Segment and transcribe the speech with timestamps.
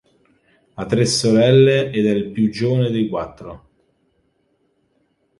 [0.73, 3.69] Ha tre sorelle ed è il più giovane dei quattro.